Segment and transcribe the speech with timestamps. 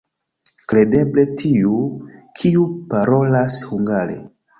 [0.71, 1.73] Kredeble tiu,
[2.39, 2.65] kiu
[2.95, 4.17] parolas hungare.